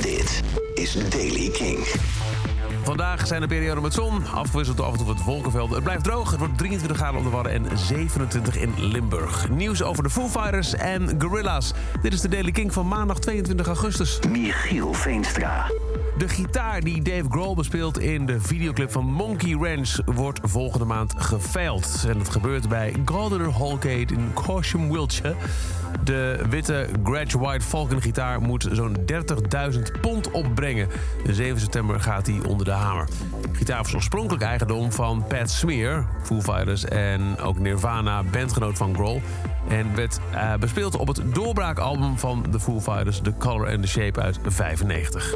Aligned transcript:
Dit 0.00 0.42
is 0.74 0.92
Daily 1.10 1.50
King. 1.50 1.86
Vandaag 2.82 3.26
zijn 3.26 3.42
er 3.42 3.48
perioden 3.48 3.82
met 3.82 3.94
zon, 3.94 4.26
afgewisseld 4.34 4.76
door 4.76 4.86
af 4.86 4.92
en 4.92 4.98
toe 4.98 5.06
wat 5.06 5.24
wolkenvelden. 5.24 5.74
Het 5.74 5.84
blijft 5.84 6.04
droog, 6.04 6.30
het 6.30 6.38
wordt 6.38 6.58
23 6.58 6.96
graden 6.96 7.18
op 7.18 7.24
de 7.24 7.30
Wadden 7.30 7.52
en 7.52 7.78
27 7.78 8.56
in 8.56 8.74
Limburg. 8.76 9.48
Nieuws 9.48 9.82
over 9.82 10.02
de 10.02 10.10
Foo 10.10 10.28
Fighters 10.28 10.74
en 10.74 11.20
Gorilla's. 11.20 11.72
Dit 12.02 12.12
is 12.12 12.20
de 12.20 12.28
Daily 12.28 12.50
King 12.50 12.72
van 12.72 12.88
maandag 12.88 13.18
22 13.18 13.66
augustus. 13.66 14.18
Michiel 14.30 14.92
Veenstra. 14.92 15.66
De 16.18 16.28
gitaar 16.28 16.80
die 16.80 17.02
Dave 17.02 17.26
Grohl 17.28 17.54
bespeelt 17.54 17.98
in 17.98 18.26
de 18.26 18.40
videoclip 18.40 18.92
van 18.92 19.04
Monkey 19.04 19.52
Ranch... 19.52 19.96
wordt 20.04 20.40
volgende 20.42 20.84
maand 20.84 21.14
geveild. 21.16 22.04
En 22.08 22.18
dat 22.18 22.28
gebeurt 22.28 22.68
bij 22.68 22.94
Gardner 23.04 23.52
Hallgate 23.52 24.14
in 24.14 24.30
Corsham, 24.34 24.92
Wiltshire. 24.92 25.34
De 26.04 26.40
witte 26.50 26.88
Gretsch 27.04 27.36
White 27.36 27.64
Falcon 27.64 28.02
gitaar 28.02 28.40
moet 28.40 28.68
zo'n 28.72 28.96
30.000 29.72 30.00
pond 30.00 30.30
opbrengen. 30.30 30.88
De 31.24 31.34
7 31.34 31.60
september 31.60 32.00
gaat 32.00 32.26
hij 32.26 32.40
de 32.64 32.70
hamer. 32.70 33.08
Gitaar 33.52 33.82
was 33.82 33.94
oorspronkelijk 33.94 34.42
eigendom 34.42 34.92
van 34.92 35.24
Pat 35.28 35.50
Smear, 35.50 36.06
Foo 36.22 36.40
Fighters... 36.40 36.84
en 36.84 37.38
ook 37.38 37.58
Nirvana, 37.58 38.22
bandgenoot 38.22 38.76
van 38.76 38.94
Grohl... 38.94 39.20
En 39.68 39.94
werd 39.94 40.20
uh, 40.34 40.54
bespeeld 40.54 40.96
op 40.96 41.06
het 41.06 41.34
doorbraakalbum 41.34 42.18
van 42.18 42.44
de 42.50 42.60
Foo 42.60 42.80
Fighters... 42.80 43.20
The 43.20 43.34
Color 43.38 43.72
and 43.72 43.82
the 43.82 43.88
Shape 43.88 44.20
uit 44.20 44.38
95. 44.46 45.34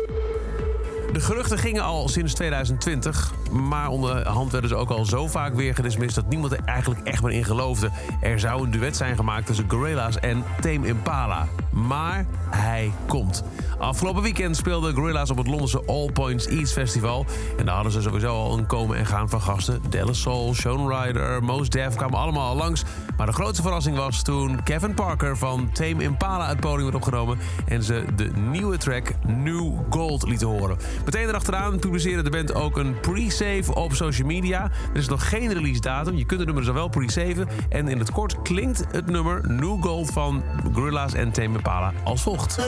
De 1.12 1.20
geruchten 1.20 1.58
gingen 1.58 1.82
al 1.82 2.08
sinds 2.08 2.34
2020, 2.34 3.32
maar 3.50 3.88
onderhand 3.88 4.52
werden 4.52 4.70
ze 4.70 4.76
ook 4.76 4.90
al 4.90 5.04
zo 5.04 5.28
vaak 5.28 5.54
weer 5.54 5.74
gedismist 5.74 6.14
dat 6.14 6.28
niemand 6.28 6.52
er 6.52 6.60
eigenlijk 6.64 7.06
echt 7.06 7.22
meer 7.22 7.32
in 7.32 7.44
geloofde. 7.44 7.90
Er 8.20 8.40
zou 8.40 8.64
een 8.64 8.70
duet 8.70 8.96
zijn 8.96 9.16
gemaakt 9.16 9.46
tussen 9.46 9.70
Gorilla's 9.70 10.18
en 10.18 10.44
Tame 10.60 10.86
Impala. 10.86 11.48
Maar 11.86 12.26
hij 12.50 12.92
komt. 13.06 13.44
Afgelopen 13.78 14.22
weekend 14.22 14.56
speelden 14.56 14.94
Gorilla's 14.94 15.30
op 15.30 15.36
het 15.36 15.46
Londense 15.46 15.82
All 15.86 16.10
Points 16.12 16.46
East 16.46 16.72
Festival. 16.72 17.26
En 17.58 17.64
daar 17.64 17.74
hadden 17.74 17.92
ze 17.92 18.02
sowieso 18.02 18.34
al 18.34 18.58
een 18.58 18.66
komen 18.66 18.96
en 18.96 19.06
gaan 19.06 19.28
van 19.28 19.40
gasten. 19.40 19.80
Della 19.88 20.12
Soul, 20.12 20.54
Sean 20.54 20.88
Ryder, 20.88 21.44
Mos 21.44 21.68
Def 21.68 21.94
kwamen 21.94 22.18
allemaal 22.18 22.48
al 22.48 22.56
langs. 22.56 22.84
Maar 23.16 23.26
de 23.26 23.32
grootste 23.32 23.62
verrassing 23.62 23.96
was 23.96 24.22
toen 24.22 24.62
Kevin 24.62 24.94
Parker 24.94 25.36
van 25.36 25.72
Tame 25.72 26.02
Impala 26.02 26.48
het 26.48 26.60
podium 26.60 26.82
werd 26.82 26.94
opgenomen... 26.94 27.38
en 27.66 27.82
ze 27.82 28.04
de 28.16 28.30
nieuwe 28.50 28.76
track 28.76 29.12
New 29.26 29.72
Gold 29.90 30.28
lieten 30.28 30.48
horen. 30.48 30.76
Meteen 31.04 31.28
erachteraan 31.28 31.78
publiceerde 31.78 32.22
de 32.22 32.30
band 32.30 32.54
ook 32.54 32.76
een 32.76 33.00
pre-save 33.00 33.74
op 33.74 33.94
social 33.94 34.26
media. 34.26 34.62
Er 34.62 34.98
is 34.98 35.08
nog 35.08 35.28
geen 35.28 35.52
release 35.52 35.80
datum, 35.80 36.16
je 36.16 36.24
kunt 36.24 36.40
het 36.40 36.48
nummer 36.48 36.64
dus 36.64 36.74
wel 36.74 36.88
pre-saven. 36.88 37.48
En 37.68 37.88
in 37.88 37.98
het 37.98 38.10
kort 38.10 38.42
klinkt 38.42 38.84
het 38.90 39.06
nummer 39.06 39.50
New 39.52 39.82
Gold 39.82 40.10
van 40.10 40.42
Gorilla's 40.72 41.14
en 41.14 41.32
Tame 41.32 41.56
Impala 41.56 41.71
als 42.04 42.22
volgt. 42.22 42.58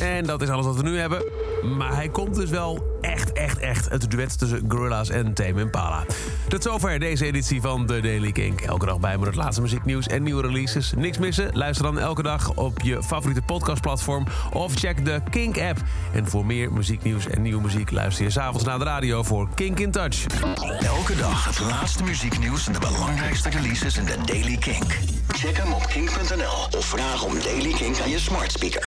En 0.00 0.26
dat 0.26 0.42
is 0.42 0.48
alles 0.48 0.66
wat 0.66 0.76
we 0.76 0.82
nu 0.82 0.98
hebben. 0.98 1.24
Maar 1.76 1.94
hij 1.94 2.08
komt 2.08 2.34
dus 2.34 2.50
wel 2.50 2.98
echt, 3.40 3.58
echt. 3.58 3.88
Het 3.88 4.10
duet 4.10 4.38
tussen 4.38 4.64
Gorilla's 4.68 5.08
en 5.08 5.34
Tame 5.34 5.60
Impala. 5.60 6.04
Tot 6.48 6.62
zover 6.62 6.98
deze 6.98 7.26
editie 7.26 7.60
van 7.60 7.86
The 7.86 8.00
Daily 8.00 8.32
Kink. 8.32 8.60
Elke 8.60 8.86
dag 8.86 9.00
bij 9.00 9.18
met 9.18 9.26
het 9.26 9.36
laatste 9.36 9.60
muzieknieuws 9.60 10.06
en 10.06 10.22
nieuwe 10.22 10.42
releases. 10.42 10.92
Niks 10.96 11.18
missen? 11.18 11.50
Luister 11.52 11.84
dan 11.84 11.98
elke 11.98 12.22
dag 12.22 12.54
op 12.54 12.80
je 12.82 13.02
favoriete 13.02 13.42
podcastplatform... 13.42 14.26
of 14.52 14.74
check 14.74 15.04
de 15.04 15.20
Kink-app. 15.30 15.78
En 16.12 16.28
voor 16.28 16.46
meer 16.46 16.72
muzieknieuws 16.72 17.26
en 17.26 17.42
nieuwe 17.42 17.62
muziek... 17.62 17.90
luister 17.90 18.24
je 18.24 18.30
s'avonds 18.30 18.64
naar 18.64 18.78
de 18.78 18.84
radio 18.84 19.22
voor 19.22 19.48
Kink 19.54 19.78
in 19.78 19.90
Touch. 19.90 20.26
Elke 20.80 21.16
dag 21.16 21.44
het 21.44 21.60
laatste 21.60 22.02
muzieknieuws 22.02 22.66
en 22.66 22.72
de 22.72 22.78
belangrijkste 22.78 23.48
releases 23.48 23.96
in 23.96 24.04
de 24.04 24.16
Daily 24.24 24.56
Kink. 24.56 24.98
Check 25.28 25.56
hem 25.56 25.72
op 25.72 25.86
kink.nl 25.86 26.78
of 26.78 26.84
vraag 26.84 27.24
om 27.24 27.34
Daily 27.42 27.72
Kink 27.72 28.00
aan 28.00 28.10
je 28.10 28.18
smart 28.18 28.52
speaker. 28.52 28.78